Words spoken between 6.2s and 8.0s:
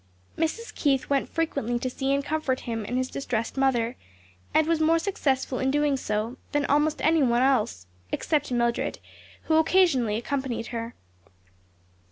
doing than almost any one else;